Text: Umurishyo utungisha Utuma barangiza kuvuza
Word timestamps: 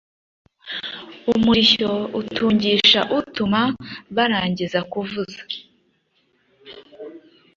Umurishyo 1.33 1.89
utungisha 2.21 3.01
Utuma 3.19 3.61
barangiza 4.15 4.79
kuvuza 4.91 5.41